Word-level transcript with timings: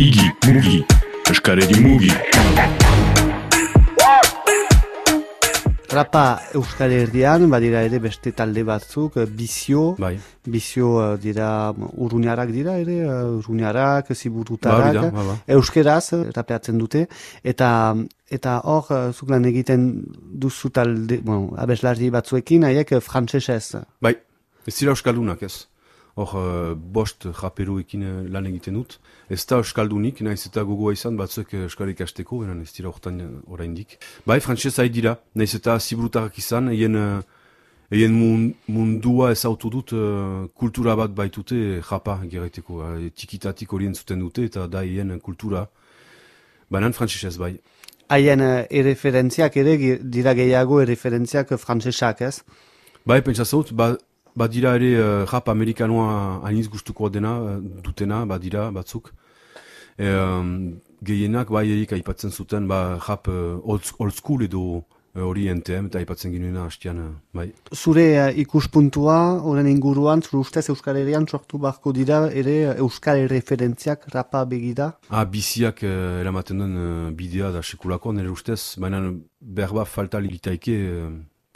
Igi, 0.00 0.30
mugi, 0.48 0.78
eskaredi 1.28 1.76
mugi. 1.84 2.08
Rapa 5.92 6.22
Euskal 6.56 6.94
Herrian, 6.96 7.44
badira 7.52 7.82
ere 7.84 7.98
beste 8.00 8.32
talde 8.32 8.62
batzuk, 8.64 9.18
eh, 9.20 9.26
bizio, 9.26 9.82
Bai, 10.00 10.14
bizio 10.46 10.94
eh, 11.02 11.18
dira 11.20 11.50
urruñarak 11.76 12.48
dira 12.48 12.78
ere, 12.80 12.96
eh, 13.04 13.36
urruñarak, 13.42 14.08
ba, 14.08 14.14
ziburutarak, 14.16 14.94
bida, 14.94 15.10
ba, 15.18 15.24
ba. 15.28 15.36
euskeraz 15.58 16.14
rapeatzen 16.32 16.78
dute, 16.80 17.04
eta 17.44 17.68
eta 18.30 18.60
hor, 18.64 18.88
zuk 19.12 19.28
lan 19.28 19.44
egiten 19.52 19.90
duzu 20.16 20.70
talde, 20.70 21.20
bueno, 21.20 21.52
abeslari 21.60 22.08
batzuekin, 22.08 22.64
haiek 22.70 22.96
frantsesez. 23.04 23.84
Bai, 24.00 24.14
ez 24.64 24.78
dira 24.80 24.96
euskaldunak 24.96 25.44
ez. 25.44 25.66
Hor, 26.16 26.32
uh, 26.34 26.74
bost 26.74 27.24
japeruekin 27.40 28.02
eh, 28.02 28.14
lan 28.28 28.46
egiten 28.46 28.74
dut. 28.74 28.98
Ez 29.30 29.44
da 29.46 29.60
euskaldunik, 29.62 30.20
naiz 30.26 30.42
eta 30.46 30.64
gogoa 30.66 30.92
izan 30.92 31.16
batzuek 31.16 31.54
eh, 31.54 31.62
euskal 31.68 31.88
ikasteko, 31.92 32.40
beran 32.42 32.60
ez 32.62 32.72
dira 32.76 32.90
hortan 32.90 33.20
eh, 33.20 33.28
oraindik. 33.46 33.98
Bai, 34.26 34.40
frantsesa 34.40 34.86
dira, 34.88 35.16
naiz 35.34 35.54
eta 35.54 35.78
ziburutarrak 35.78 36.38
izan, 36.38 36.68
eien, 36.74 36.96
uh, 36.96 37.22
eien 37.90 38.12
mun- 38.12 38.54
mundua 38.66 39.30
ez 39.32 39.44
autu 39.44 39.70
dut 39.70 39.92
uh, 39.92 40.46
kultura 40.54 40.96
bat 40.96 41.14
baitute 41.14 41.80
japa 41.80 42.18
gerreteko. 42.26 42.82
Uh, 42.82 43.10
tikitatik 43.14 43.72
horien 43.72 43.94
zuten 43.94 44.20
dute 44.20 44.44
eta 44.44 44.66
da 44.66 44.82
eien 44.82 45.18
kultura. 45.20 45.68
Baina 46.70 46.92
frantsesez 46.92 47.36
bai. 47.38 47.56
Haien 48.10 48.40
eh, 48.42 48.66
erreferentziak 48.70 49.56
ere 49.56 49.76
dira 50.02 50.34
gehiago 50.34 50.80
erreferentziak 50.82 51.52
frantsesak, 51.58 52.22
ez? 52.26 52.42
Bai, 53.06 53.20
pentsa 53.22 53.44
zaut, 53.44 53.70
ba, 53.72 53.92
badira 54.40 54.74
ere 54.80 54.92
uh, 54.98 55.24
rap 55.32 55.48
amerikanoa 55.52 56.12
hainiz 56.48 56.68
gustuko 56.72 57.10
dena, 57.12 57.36
uh, 57.40 57.58
dutena, 57.84 58.24
badira 58.26 58.70
batzuk. 58.74 59.12
E, 60.00 60.08
um, 60.08 60.80
gehienak 61.04 61.50
bai 61.52 61.66
erik 61.68 61.92
aipatzen 61.96 62.32
zuten, 62.32 62.68
ba, 62.68 62.98
rap 63.08 63.28
uh, 63.28 63.58
old, 63.64 63.84
old 63.98 64.14
school 64.16 64.44
edo 64.46 64.62
uh, 64.80 65.24
hori 65.26 65.48
NTM 65.52 65.88
eta 65.90 66.00
aipatzen 66.00 66.32
ginuena 66.34 66.66
hastian, 66.68 67.00
uh, 67.04 67.10
bai. 67.36 67.48
Zure 67.74 68.06
eh, 68.14 68.28
ikuspuntua, 68.44 69.16
horren 69.44 69.68
inguruan, 69.70 70.22
zure 70.24 70.42
ustez 70.44 70.66
Euskal 70.72 71.00
Herrian 71.00 71.26
sortu 71.28 71.60
beharko 71.62 71.92
dira 71.96 72.22
ere 72.42 72.56
eh, 72.62 72.76
Euskal 72.84 73.26
referentziak 73.32 74.08
rapa 74.14 74.44
begida? 74.48 74.92
Ah, 75.10 75.24
biziak 75.24 75.84
uh, 75.84 76.20
eramaten 76.22 76.64
duen 76.64 76.78
uh, 76.80 77.10
bidea 77.16 77.52
da 77.56 77.64
sekulako, 77.64 78.14
nire 78.16 78.32
ustez, 78.32 78.60
baina 78.80 79.02
berba 79.40 79.84
falta 79.88 80.20
litaike 80.20 80.80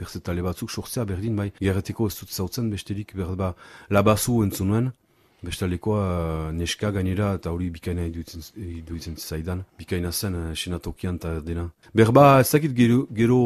perzetale 0.05 0.45
batzuk 0.45 0.71
sortzea 0.71 1.05
berdin, 1.09 1.37
bai. 1.41 1.51
Gerreteko 1.61 2.09
ez 2.11 2.19
dut 2.21 2.31
zautzen 2.31 2.71
besterik 2.73 3.15
berba 3.17 3.55
labazu 3.91 4.43
entzunuen, 4.45 4.93
bestalekoa 5.45 6.03
uh, 6.05 6.53
neska 6.57 6.91
gainera 6.95 7.35
eta 7.39 7.53
hori 7.53 7.71
bikaina 7.75 8.07
iduitzen, 8.09 9.17
zaidan. 9.17 9.65
Bikaina 9.79 10.13
zen 10.13 10.39
uh, 10.39 10.45
senatokian 10.55 11.21
eta 11.21 11.39
dena. 11.45 11.69
Berba 11.95 12.41
ez 12.41 12.51
dakit 12.51 12.75
gero, 12.77 13.05
gero 13.13 13.41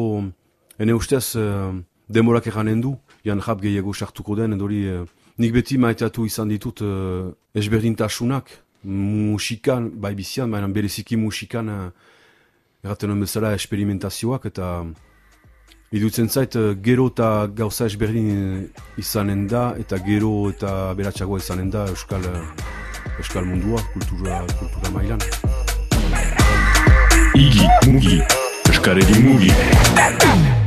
ene 0.79 0.95
ustez 0.95 1.35
uh, 1.39 1.73
demorak 2.09 2.47
eranen 2.51 2.81
du, 2.81 2.95
jan 3.25 3.41
jap 3.45 3.61
gehiago 3.61 3.93
sartuko 3.93 4.37
den, 4.39 4.55
edo 4.55 4.69
hori 4.69 4.85
uh, 4.93 5.03
nik 5.39 5.53
beti 5.55 5.77
maitatu 5.77 6.25
izan 6.25 6.51
ditut 6.51 6.83
uh, 6.85 7.29
ezberdintasunak, 7.55 8.51
musikan, 8.83 9.89
bai 9.99 10.13
bizian, 10.15 10.51
baina 10.51 10.71
bereziki 10.71 11.19
musikan 11.19 11.69
uh, 11.69 11.91
erraten 12.83 13.19
bezala 13.19 13.53
esperimentazioak 13.57 14.45
eta 14.47 14.69
idutzen 15.91 16.29
zait 16.29 16.55
uh, 16.55 16.75
gero 16.83 17.07
eta 17.09 17.47
gauza 17.55 17.87
ezberdin 17.89 18.29
uh, 18.29 18.99
izanen 19.01 19.47
da 19.49 19.73
eta 19.81 19.97
gero 20.05 20.49
eta 20.51 20.93
beratxagoa 20.99 21.41
izanen 21.41 21.71
da 21.73 21.87
euskal, 21.89 22.29
uh, 22.29 23.17
euskal 23.17 23.45
mundua, 23.49 23.81
kultura, 23.93 24.43
kultura 24.59 24.93
mailan. 24.93 25.19
Igi, 27.33 27.67
mugi, 27.89 28.21
eskaredi 28.69 29.21
mugi. 29.25 30.58